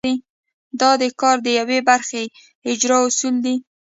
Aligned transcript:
دا 0.79 0.91
د 1.01 1.03
کار 1.21 1.37
د 1.45 1.47
یوې 1.59 1.79
برخې 1.89 2.23
اجرا 2.71 2.97
اصول 3.07 3.35
دي. 3.45 3.55